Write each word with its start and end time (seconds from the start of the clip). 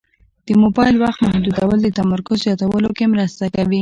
د 0.47 0.49
موبایل 0.63 0.95
وخت 1.03 1.19
محدودول 1.25 1.79
د 1.83 1.87
تمرکز 1.99 2.37
زیاتولو 2.45 2.89
کې 2.97 3.05
مرسته 3.13 3.43
کوي. 3.55 3.69